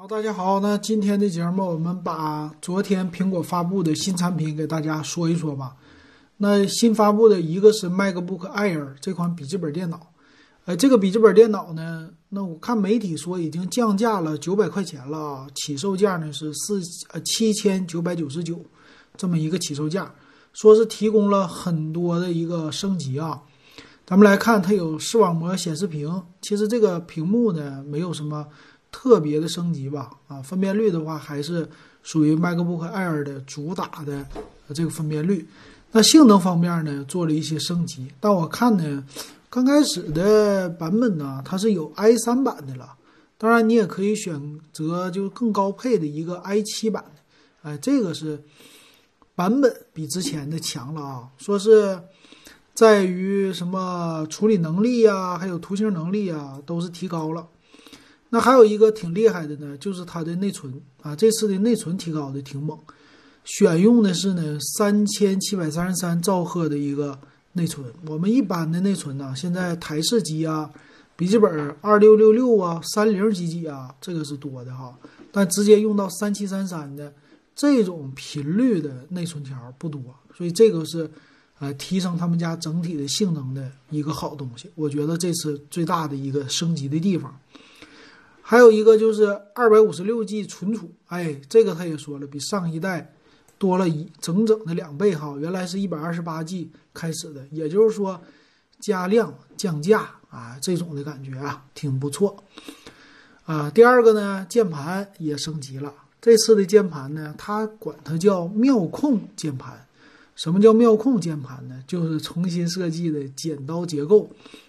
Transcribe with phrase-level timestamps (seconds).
[0.00, 5.76] 好，大家好，那今天的节目我们把昨天苹果发布的新产品给大家说一说吧。
[6.38, 10.10] 那新发布的一个是 MacBook Air 这款笔记本电脑，
[10.64, 16.80] 呃，这个笔记本电脑呢，那我看媒体说已经降价了九百块钱了，起售价呢是四
[17.12, 18.58] 呃七千九百九十九
[19.18, 20.14] 这么一个起售价，
[20.54, 23.42] 说是提供了很多的一个升级啊。
[24.06, 28.46] 咱们来看，它有视网膜显示屏，其实这个屏幕呢没有什么。
[28.90, 31.68] 特别的升级吧，啊，分辨率的话还是
[32.02, 34.26] 属于 MacBook Air 的主打的
[34.74, 35.46] 这个分辨率。
[35.92, 38.06] 那性能方面呢，做了一些升级。
[38.20, 39.04] 但我看呢，
[39.48, 42.94] 刚开始的版本呢，它是有 i3 版的了。
[43.36, 47.70] 当然，你也可以选择就更高配的一个 i7 版的。
[47.70, 48.40] 哎，这个是
[49.34, 52.00] 版本比之前的强了啊，说是
[52.74, 57.46] 在于什么处理能力呀，还有图形能力啊，都是提高了。
[58.32, 62.78] 那还有一个挺厉害的呢，就是它的内存啊，这次的内存提高的挺猛，
[63.44, 67.18] 选用的是呢三千七百三十三兆赫的一个
[67.54, 67.84] 内存。
[68.06, 70.70] 我们一般的内存呢，现在台式机啊、
[71.16, 74.96] 笔记本二六六六啊、三零几几啊，这个是多的哈，
[75.32, 77.12] 但直接用到三七三三的
[77.56, 80.00] 这种频率的内存条不多，
[80.36, 81.10] 所以这个是
[81.58, 84.70] 呃提升他们家整体的性能的一个好东西。
[84.76, 87.36] 我觉得这是最大的一个升级的地方。
[88.50, 93.14] 还有一个就是二百五十六 G 存储，哎，这个他也说了，比上一代
[93.58, 95.36] 多了一整整的两倍哈。
[95.38, 98.20] 原来是一百二十八 G 开始的，也就是说
[98.80, 102.42] 加量降价啊，这种的感觉啊，挺不错
[103.44, 103.70] 啊。
[103.70, 109.86] 第二个呢，键盘也升级了，这次的键盘呢，它管它叫妙控键盘。
[110.34, 111.80] 什么叫妙控键盘呢？
[111.86, 114.28] 就是重新设计的剪刀结构，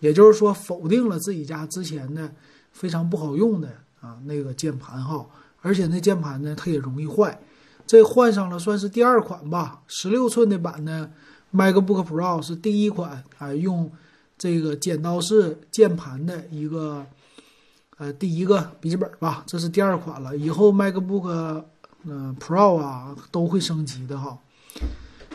[0.00, 2.30] 也就是说否定了自己家之前的。
[2.72, 3.68] 非常不好用的
[4.00, 5.24] 啊，那个键盘哈，
[5.60, 7.38] 而且那键盘呢，它也容易坏。
[7.86, 11.10] 这换上了算是第二款吧，十六寸的版的
[11.52, 13.90] MacBook Pro 是第一款啊，用
[14.38, 17.04] 这个剪刀式键盘的一个
[17.98, 20.36] 呃第一个笔记本吧，这是第二款了。
[20.36, 21.64] 以后 MacBook
[22.04, 24.38] 嗯 Pro 啊都会升级的哈。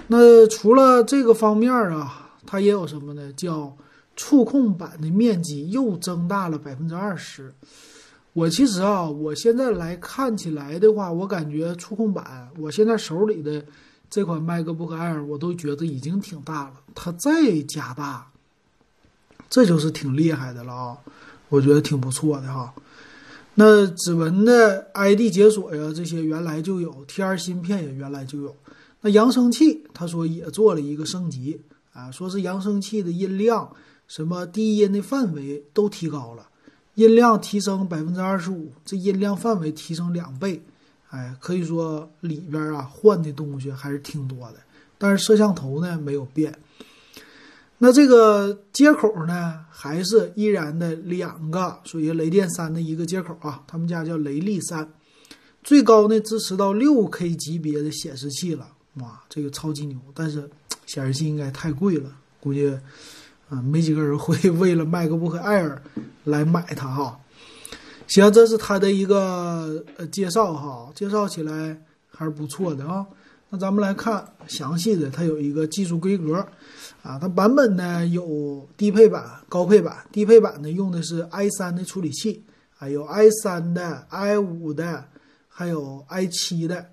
[0.08, 3.32] 那除了这个方面啊，它也有什么呢？
[3.34, 3.76] 叫
[4.18, 7.54] 触控板的面积又增大了百分之二十。
[8.34, 13.64] 我其实啊，我现在来看起来的话，我感觉触控板，我现在手里的
[14.10, 16.74] 这款 MacBook Air，我都觉得已经挺大了。
[16.94, 18.30] 它再加大，
[19.50, 20.98] 这就是挺厉害的了啊！
[21.50, 22.74] 我觉得挺不错的哈。
[23.56, 28.56] 那指纹的 ID 解锁呀，这些原来就有，T2 芯片也原来就有。
[29.02, 31.62] 那扬声器，他说也做了一个升级
[31.92, 33.72] 啊，说是扬声器的音量。
[34.08, 36.48] 什么低音的范围都提高了，
[36.96, 40.64] 音量提升百分之二十五，这音量范围提升两倍，
[41.10, 44.56] 哎，可以说里边啊换的东西还是挺多的。
[44.98, 46.58] 但是摄像头呢没有变，
[47.78, 54.90] 那这个接口呢还是依然的两个，属于雷电三的一个接口啊，他们家叫雷利三，
[55.64, 60.00] 最高呢支持到六 K 级别的显示器了，哇，这个超级牛！
[60.16, 60.50] 但是
[60.86, 62.10] 显示器应该太贵了，
[62.40, 62.76] 估计。
[63.50, 65.78] 啊，没几个人会 为了 MacBook Air
[66.26, 67.20] 来买它哈。
[68.08, 73.06] 行，这是它的一个呃介绍哈，介绍起来还是不错的啊。
[73.50, 76.36] 那咱们来看详细的，它有一个技术规格
[77.04, 80.06] 啊，它版本呢有低配版、高配版。
[80.12, 82.44] 低配版呢用的是 i3 的处理器
[82.80, 85.06] 啊，有 i3 的、i5 的，
[85.48, 86.90] 还有 i7 的。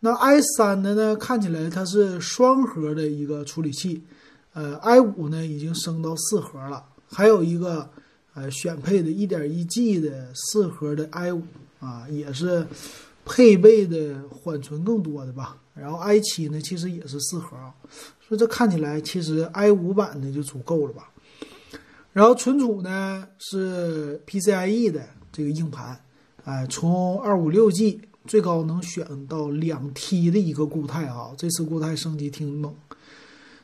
[0.00, 4.04] 那 i3 的呢，看起来它是双核的一个处理器。
[4.54, 7.88] 呃，i 五呢已经升到四核了，还有一个
[8.34, 11.42] 呃选配的 1.1G 的四核的 i 五
[11.78, 12.66] 啊，也是
[13.24, 15.56] 配备的缓存更多的吧。
[15.74, 17.56] 然后 i 七呢其实也是四核，
[18.26, 21.10] 所以这看起来其实 i 五版的就足够了吧。
[22.12, 25.96] 然后存储呢是 PCIe 的这个硬盘，
[26.42, 32.74] 哎，从 256G 最高能选到两 T 的一个固态啊，这次固态升级挺猛。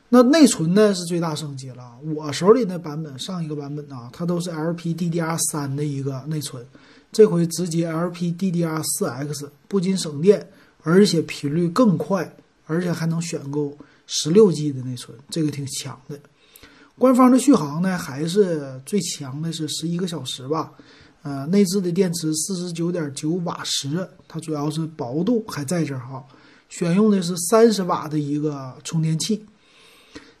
[0.09, 6.63] 那内存呢是最大升级了，我手里那版本上一个版本啊，它都是 LPDDR 三的一个内存，
[7.11, 10.47] 这回直接 LPDDR 四 X，不仅省电，
[10.83, 12.35] 而且频率更快，
[12.67, 13.75] 而且还能选购
[14.05, 16.17] 十六 G 的内存，这个挺强的。
[16.97, 20.71] 官方的续航呢还是最强的是十一个小时吧，
[21.23, 26.23] 呃，内置的电池四十九点九瓦时，它主要是薄度还在这儿哈，
[26.69, 29.43] 选用的是三十瓦的一个充电器。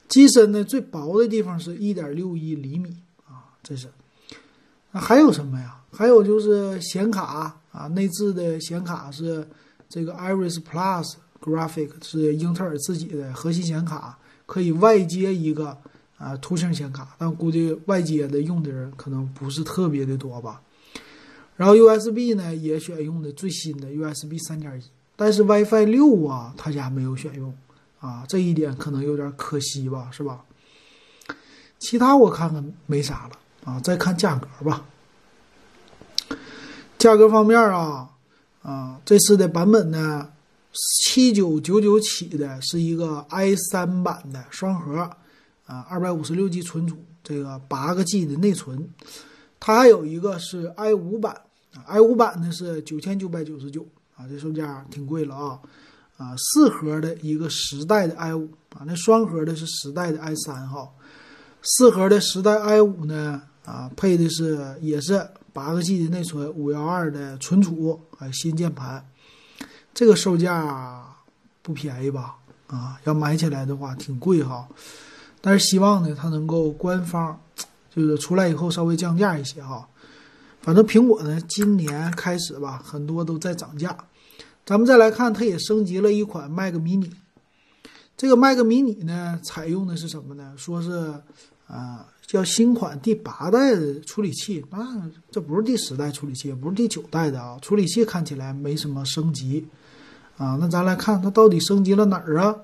[0.07, 2.95] 机身呢最薄的地方是一点六一厘米
[3.27, 3.87] 啊，这是。
[4.91, 5.81] 那还有什么呀？
[5.91, 9.47] 还有就是显卡啊，内置的显卡是
[9.89, 15.77] 这个 Iris Plus Graphic，是英特尔自己的核心显卡，可以外接一个
[16.17, 20.61] 啊图形显卡，但估计外接的用的人可能不是特别的多吧。
[21.55, 24.83] 然后 USB 呢也选用的最新的 USB 三点一，
[25.15, 27.53] 但是 WiFi 六啊，他家没有选用
[28.05, 30.45] 啊，这一点可能有点可惜吧，是吧？
[31.79, 34.85] 其他我看看没啥了啊，再看价格吧。
[36.99, 38.11] 价格方面啊，
[38.61, 40.29] 啊，这次的版本呢，
[41.03, 44.99] 七九九九起的是一个 i 三版的双核，
[45.65, 48.87] 啊，二百五十六 G 存储，这个八个 G 的内存。
[49.59, 51.41] 它还有一个是 i 五版
[51.87, 53.83] ，i 五版呢是九千九百九十九
[54.15, 55.59] 啊，这售价挺贵了啊，
[56.17, 60.89] 啊，四核的一个十代的 i 五啊，那双核的是十代的 i 三哈。
[61.61, 69.05] 四核的十代 i 五呢，啊，配的是也是八个 G 的内存，五幺二的存储，还有新键盘。
[69.93, 71.03] 这个售价
[71.61, 72.35] 不便宜吧？
[72.67, 74.67] 啊，要买起来的话挺贵哈。
[75.41, 77.39] 但是希望呢，它能够官方
[77.93, 79.87] 就是出来以后稍微降价一些哈。
[80.61, 83.95] 反正苹果呢，今年开始吧，很多都在涨价。
[84.65, 87.11] 咱们再来看，它也升级了一款 Mac mini。
[88.17, 90.53] 这个 Mac mini 呢，采用的是什么呢？
[90.57, 91.13] 说是。
[91.67, 97.57] 啊，叫新款第八代的处理器，那这不是第十代处理器，也不是第九代的啊。
[97.59, 99.65] 处理器看起来没什么升级，
[100.37, 102.55] 啊，那咱来看它到底升级了哪儿啊？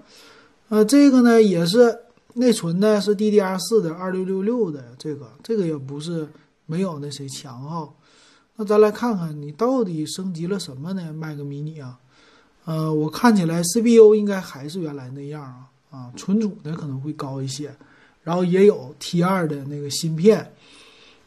[0.70, 1.98] 呃，这个呢也是
[2.36, 6.28] 内存呢是 DDR 四的二六六六的，这个这个也不是
[6.68, 7.90] 没有那谁强哈。
[8.58, 11.98] 那咱来看看你到底升级了什么呢？Mac mini 啊，
[12.66, 17.74] 呃，我看起来 CPU 应该还是原来那样啊，啊，存储呢可能会高一些。
[18.24, 20.54] 然后也有 T 二的那个芯片，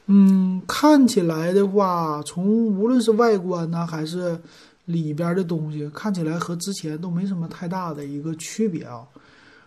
[0.06, 4.38] 嗯，看起来的话，从无论是外观呢，还是
[4.84, 9.02] 里边的东西，看起来和之前都没什么太大的一个区别啊。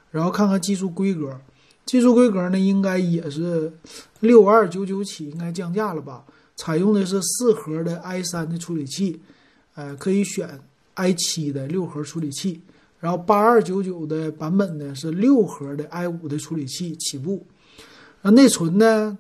[0.10, 1.38] 然后看看技术规格，
[1.86, 3.74] 技术规格呢，应该也是
[4.22, 6.24] 六二九九起，应该降价了吧？
[6.58, 9.22] 采用的是四核的 i 三的处理器，
[9.76, 10.60] 呃，可以选
[10.96, 12.62] i 七的六核处理器。
[13.00, 17.46] 然后八二九九的版本呢是六核的 i 五的处理器起步，
[18.24, 19.16] 那内存呢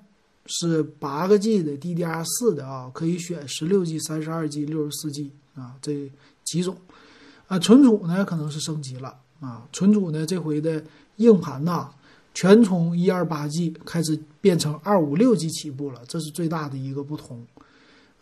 [0.47, 6.11] 是八个 G 的 DDR 四的啊，可以选十六 G、三十二 G、六十四 G 啊这
[6.43, 6.75] 几种，
[7.47, 10.83] 啊存储呢可能是升级了啊，存储呢这回的
[11.17, 11.91] 硬盘呐
[12.37, 17.43] 全从一二八 G 开始变成二五六 G 起步了，这是最大的一个不同，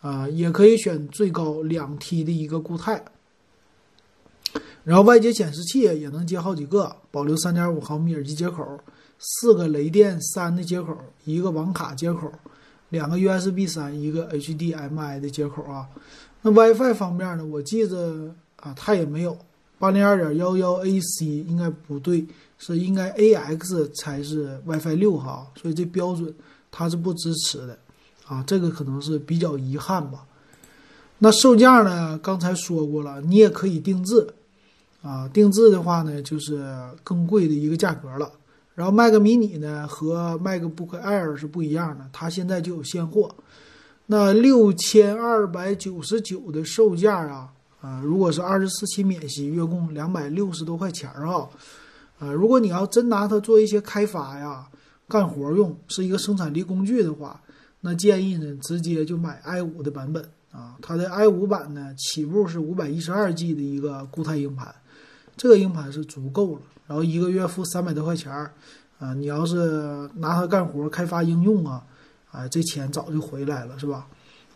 [0.00, 3.04] 啊也可以选最高两 T 的一个固态。
[4.84, 8.80] 然后外接显示器也能接好几个，保留三点五毫米耳机接口，
[9.18, 10.96] 四个雷电三的接口，
[11.26, 12.32] 一个网卡接口，
[12.88, 15.86] 两个 USB 三，一个 HDMI 的接口啊。
[16.40, 19.36] 那 WiFi 方面呢，我记着啊，它也没有
[19.78, 22.26] 八零二点幺幺 AC，应该不对，
[22.58, 26.34] 是应该 AX 才是 WiFi 六哈，所以这标准
[26.70, 27.78] 它是不支持的
[28.26, 30.24] 啊，这个可能是比较遗憾吧。
[31.18, 34.26] 那售价呢，刚才说过了，你也可以定制。
[35.02, 36.66] 啊，定制的话呢，就是
[37.04, 38.28] 更贵的一个价格了。
[38.74, 43.32] 然后 Mac mini 呢和 MacBook Air 是不一样的，它现在就有现货。
[44.06, 47.52] 那六千二百九十九的售价啊，
[47.86, 51.48] 啊，如果是二十四期免息，月供两百六十多块钱儿啊。
[52.18, 54.66] 啊，如果你要真拿它做一些开发呀、
[55.06, 57.40] 干活用，是一个生产力工具的话，
[57.82, 60.74] 那建议呢直接就买 i 五的版本啊。
[60.82, 64.74] 它的 i 五版呢起步是五百一十二 G 的一个固态硬盘。
[65.36, 68.50] 这个硬盘是足够了，然后一个月付三百多块钱儿，
[68.98, 71.84] 啊，你要是拿它干活、开发应用啊，
[72.32, 74.08] 啊，这钱早就回来了，是吧？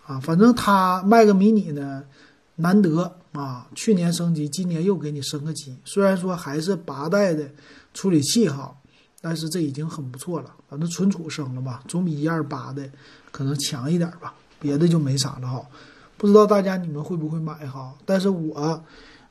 [0.07, 2.03] 啊，反正它卖个迷你呢，
[2.57, 7.49] 难得啊，去年升级，今年又给你升个级，虽然说还是八代的
[7.95, 8.75] 处理器哈，
[9.21, 12.91] 但是这已经很不错了，反正存储升了吧，总比一二八的
[13.31, 15.65] 可能强一点吧，别的就没啥了哈。
[16.17, 17.95] 不知道大家你们会不会买哈？
[18.05, 18.85] 但是我，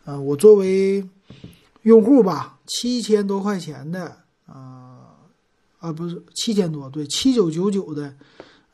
[0.06, 1.08] 呃，我作为
[1.82, 4.16] 用户吧，七千多块钱的
[4.46, 5.12] 啊
[5.80, 8.14] 啊，不是七千多，对，七九九九的，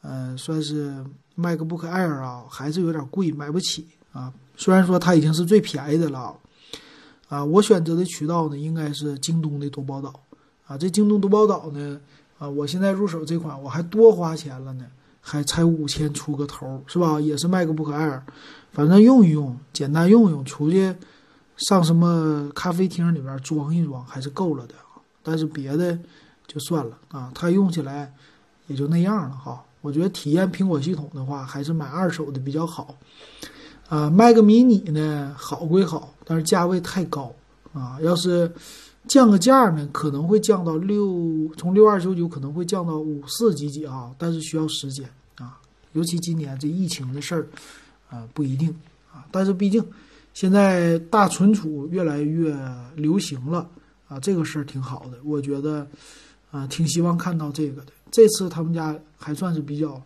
[0.01, 1.03] 呃，算是
[1.35, 4.33] MacBook Air 啊，还是有点贵，买不起啊。
[4.55, 6.35] 虽然说它已经是最便宜的了，
[7.27, 10.17] 啊，我选择的渠道呢，应该是京东的多宝岛
[10.65, 10.77] 啊。
[10.77, 11.99] 这京东多宝岛呢，
[12.39, 14.85] 啊，我现在入手这款我还多花钱了呢，
[15.19, 17.19] 还才五千出个头，是吧？
[17.19, 18.21] 也是 MacBook Air，
[18.71, 20.95] 反正用一用，简单用用，出去。
[21.57, 24.75] 上什么咖啡厅里边装一装还是够了的，
[25.23, 25.97] 但是别的
[26.47, 28.13] 就算了啊，它用起来
[28.67, 29.63] 也就那样了哈。
[29.79, 32.95] 我觉得体验苹果系统的话，还是买二手的比较好。
[33.87, 37.33] 啊，Mac mini 呢好归好，但是价位太高
[37.73, 37.97] 啊。
[38.01, 38.51] 要是
[39.07, 45.59] 降个价呢，可能会降到六，从六二九九可能会降到五四几几啊，但是需要时间啊。
[45.93, 47.47] 尤其今年这疫情的事儿
[48.09, 48.69] 啊，不一定
[49.13, 49.25] 啊。
[49.31, 49.85] 但是毕竟
[50.33, 52.57] 现在大存储越来越
[52.95, 53.69] 流行了
[54.07, 55.87] 啊，这个事儿挺好的，我觉得
[56.49, 57.93] 啊，挺希望看到这个的。
[58.11, 60.01] 这次他们家还算是比较，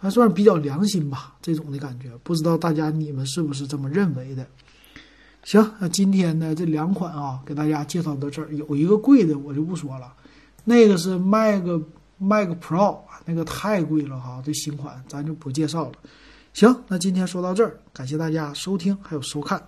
[0.00, 4.46] 还算比较良心吧，这种的感觉，不知道大家你们是不是这么认为的？
[5.44, 10.12] 行，那今天呢这两款啊，给大家介绍到这儿，有一个贵的我就不说了，
[10.64, 11.62] 那个是 Mac
[12.18, 15.92] Mac Pro，那个太贵了哈，这新款咱就不介绍了。
[16.52, 19.62] 行，那今天说到这儿，感谢大家收听还有收看。